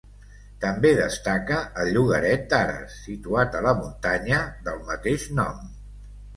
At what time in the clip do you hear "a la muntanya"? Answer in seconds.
3.61-4.43